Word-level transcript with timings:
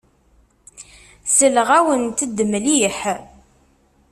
Selleɣ-awent-d 1.35 2.37
mliḥ. 2.51 2.99